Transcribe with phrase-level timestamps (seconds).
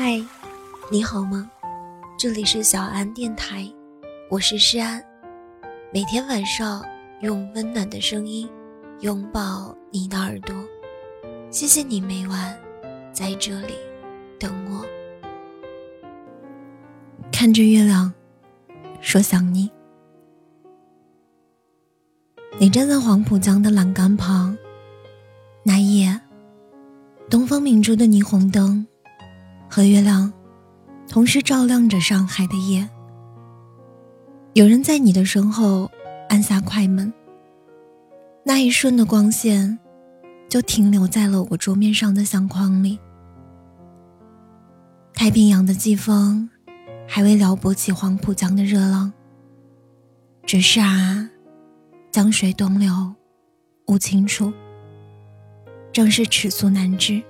[0.00, 0.24] 嗨，
[0.92, 1.50] 你好吗？
[2.16, 3.68] 这里是小安电台，
[4.30, 5.02] 我是诗安。
[5.92, 6.84] 每天晚上
[7.20, 8.48] 用温暖的声音
[9.00, 10.54] 拥抱你的耳朵，
[11.50, 12.56] 谢谢你每晚
[13.12, 13.74] 在这里
[14.38, 14.86] 等我。
[17.32, 18.14] 看着月亮，
[19.00, 19.68] 说想你。
[22.56, 24.56] 你站在黄浦江的栏杆旁，
[25.64, 26.20] 那夜，
[27.28, 28.86] 东方明珠的霓虹灯
[29.68, 30.32] 和月亮
[31.08, 32.88] 同时照亮着上海的夜。
[34.54, 35.90] 有人在你的身后
[36.28, 37.12] 按下快门，
[38.44, 39.78] 那一瞬的光线
[40.48, 42.98] 就停留在了我桌面上的相框里。
[45.14, 46.48] 太平洋的季风
[47.06, 49.12] 还未撩拨起黄浦江的热浪，
[50.44, 51.28] 只是啊。
[52.10, 53.14] 江水东流，
[53.86, 54.52] 无清处，
[55.92, 57.22] 正是尺素难知。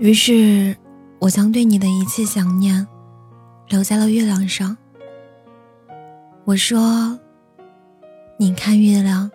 [0.00, 0.74] 于是，
[1.18, 2.86] 我将对你的一切想念
[3.68, 4.74] 留在了月亮上。
[6.46, 7.20] 我说
[8.40, 9.30] ：“你看月亮，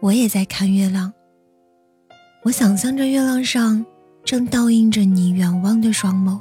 [0.00, 1.12] 我也在看月亮。
[2.44, 3.84] 我想象着月亮上
[4.24, 6.40] 正倒映着你远望的双眸。”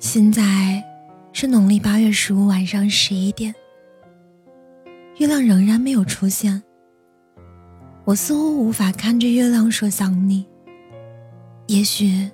[0.00, 0.82] 现在
[1.34, 3.54] 是农历八月十五晚上十一点，
[5.18, 6.62] 月亮仍然没有出现。
[8.06, 10.46] 我似乎无法看着月亮说想你。
[11.68, 12.30] 也许，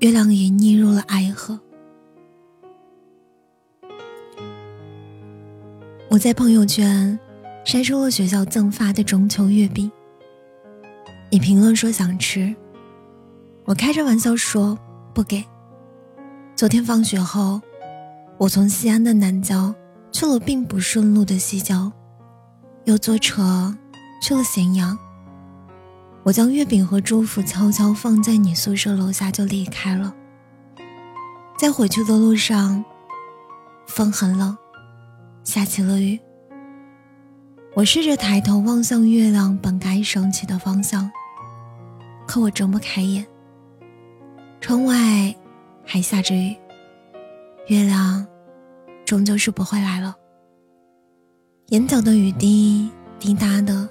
[0.00, 1.58] 月亮也溺入了爱河。
[6.10, 7.18] 我在朋友圈
[7.64, 9.90] 晒出了学校赠发的中秋月饼，
[11.30, 12.54] 你评论说想吃，
[13.64, 14.78] 我开着玩笑说
[15.14, 15.42] 不给。
[16.54, 17.62] 昨天放学后，
[18.36, 19.74] 我从西安的南郊
[20.12, 21.90] 去了并不顺路的西郊，
[22.84, 23.74] 又坐车
[24.22, 24.98] 去了咸阳。
[26.22, 30.14] 我将月饼和祝福悄悄放在你宿舍楼下就离开了。
[31.58, 32.84] 在回去的路上，
[33.86, 34.56] 风很冷，
[35.44, 36.18] 下起了雨。
[37.74, 41.10] 我试着抬头望向月亮本该升起的方向，
[42.26, 43.26] 可我睁不开眼。
[44.60, 45.34] 窗外。
[45.84, 46.56] 还下着雨，
[47.66, 48.24] 月亮
[49.04, 50.14] 终究是不会来了。
[51.70, 52.88] 眼角的雨滴
[53.18, 53.86] 滴答的，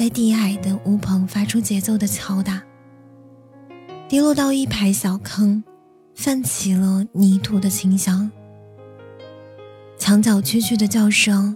[0.00, 2.62] 在低矮的屋棚发出节奏的敲打，
[4.08, 5.62] 滴落到一排小坑，
[6.14, 8.30] 泛起了泥土的清香。
[9.98, 11.54] 墙角蛐蛐的叫声，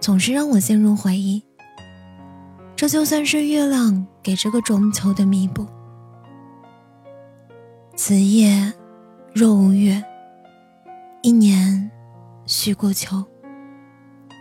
[0.00, 1.40] 总是让我陷入回忆。
[2.74, 5.64] 这就算是月亮给这个中秋的弥补。
[7.94, 8.74] 此夜。
[9.32, 10.02] 若无月，
[11.22, 11.88] 一年
[12.44, 13.24] 须过秋。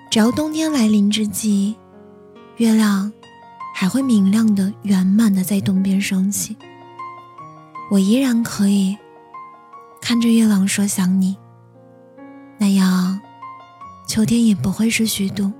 [0.09, 1.75] 只要冬天来临之际，
[2.56, 3.12] 月亮
[3.80, 6.58] 还会明亮的、圆满的在东边升起。
[7.92, 8.98] 我依然可以
[10.02, 11.38] 看着月亮说想你，
[12.58, 13.22] 那样
[14.08, 15.54] 秋天也不会是虚度。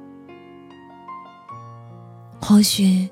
[2.42, 3.08] 或许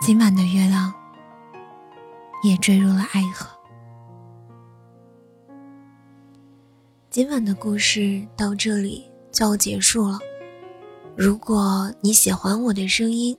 [0.00, 0.92] 今晚的月亮
[2.42, 3.46] 也坠入了爱河。
[7.10, 10.18] 今晚的故事到这里就要结束了。
[11.16, 13.38] 如果你喜欢我的声音，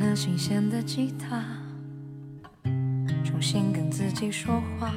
[0.00, 1.44] 了新鲜的吉他，
[3.22, 4.90] 重新跟自己说话，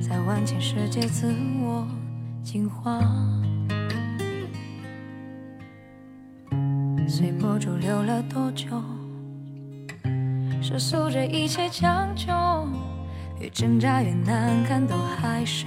[0.00, 1.86] 在万千世界自我
[2.44, 3.00] 进化，
[7.08, 8.80] 随波逐流了多久？
[10.62, 12.32] 世俗这一切将就，
[13.40, 15.66] 越挣扎越难看，都还是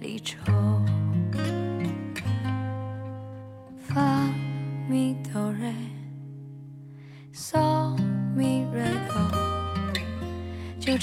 [0.00, 0.36] 离愁。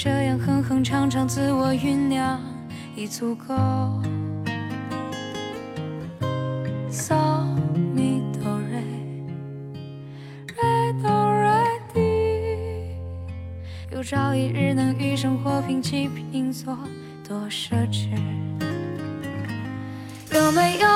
[0.04, 2.40] 这样哼哼唱唱，自我酝酿
[2.96, 3.54] 已足够。
[6.90, 7.14] So
[13.92, 16.76] 有朝一日能与生活平起平坐，
[17.28, 18.08] 多奢侈。
[20.34, 20.91] 有没有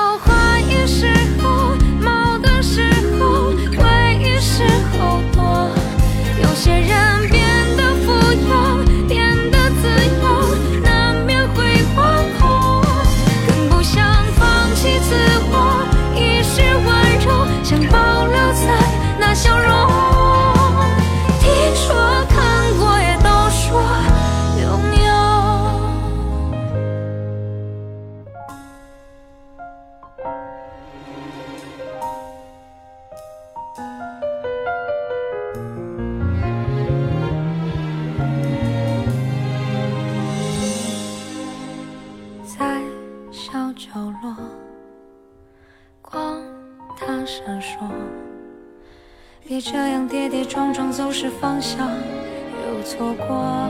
[49.69, 53.69] 这样跌跌撞撞走失方向又错过。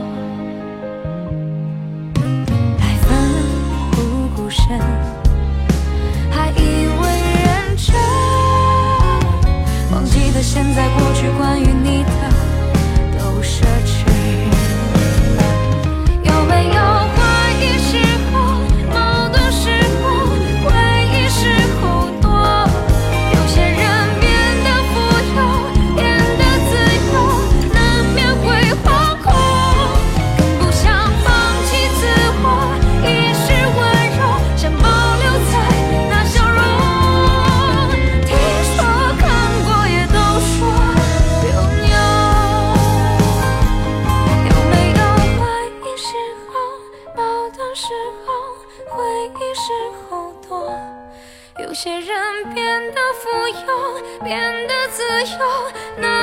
[2.77, 3.09] 太奋
[3.93, 4.79] 不顾身
[6.29, 7.01] 还以为
[7.41, 7.95] 认真
[9.91, 12.26] 忘记了现在过去关于你的
[54.23, 55.03] 变得自
[55.33, 56.16] 由那